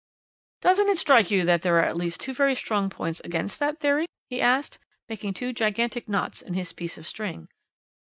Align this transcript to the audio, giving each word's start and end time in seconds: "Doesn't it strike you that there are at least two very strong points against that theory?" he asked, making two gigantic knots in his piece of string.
"Doesn't 0.61 0.89
it 0.89 0.97
strike 0.97 1.29
you 1.29 1.45
that 1.45 1.61
there 1.61 1.77
are 1.77 1.85
at 1.85 1.95
least 1.95 2.19
two 2.21 2.33
very 2.33 2.55
strong 2.55 2.89
points 2.89 3.19
against 3.19 3.59
that 3.59 3.79
theory?" 3.79 4.07
he 4.31 4.41
asked, 4.41 4.79
making 5.07 5.35
two 5.35 5.53
gigantic 5.53 6.09
knots 6.09 6.41
in 6.41 6.55
his 6.55 6.73
piece 6.73 6.97
of 6.97 7.05
string. 7.05 7.49